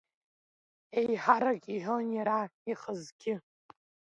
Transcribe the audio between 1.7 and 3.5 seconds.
иҳәон иара ихазгьы.